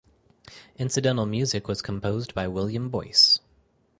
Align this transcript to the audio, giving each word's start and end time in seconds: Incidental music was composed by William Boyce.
Incidental 0.77 1.27
music 1.27 1.67
was 1.67 1.83
composed 1.83 2.33
by 2.33 2.47
William 2.47 2.89
Boyce. 2.89 3.39